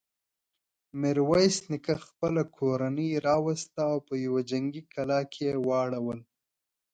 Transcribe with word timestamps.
ميرويس 1.01 1.57
نيکه 1.69 1.95
خپله 2.07 2.41
کورنۍ 2.57 3.09
راوسته 3.27 3.81
او 3.91 3.97
په 4.07 4.13
يوه 4.25 4.41
جنګي 4.49 4.83
کلا 4.93 5.19
کې 5.31 5.43
يې 5.51 5.55
واړول. 5.67 6.19